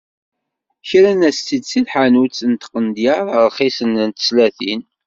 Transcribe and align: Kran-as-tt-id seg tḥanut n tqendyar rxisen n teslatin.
Kran-as-tt-id 0.87 1.63
seg 1.71 1.85
tḥanut 1.87 2.39
n 2.51 2.53
tqendyar 2.55 3.25
rxisen 3.47 3.93
n 4.07 4.09
teslatin. 4.11 4.81